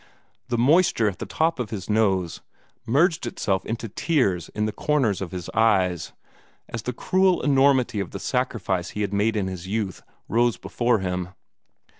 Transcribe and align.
The 0.47 0.57
moisture 0.57 1.07
at 1.07 1.19
the 1.19 1.27
top 1.27 1.59
of 1.59 1.69
his 1.69 1.87
nose 1.87 2.41
merged 2.87 3.27
itself 3.27 3.63
into 3.67 3.87
tears 3.87 4.49
in 4.55 4.65
the 4.65 4.71
corners 4.71 5.21
of 5.21 5.29
his 5.31 5.47
eyes, 5.53 6.11
as 6.67 6.81
the 6.81 6.91
cruel 6.91 7.43
enormity 7.43 7.99
of 7.99 8.09
the 8.09 8.17
sacrifice 8.19 8.89
he 8.89 9.01
had 9.01 9.13
made 9.13 9.35
in 9.35 9.45
his 9.45 9.67
youth 9.67 10.01
rose 10.27 10.57
before 10.57 11.01
him. 11.01 11.35